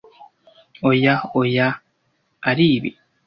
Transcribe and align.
Oya, 0.89 1.15
oya! 1.39 1.67
aribi. 2.49 2.91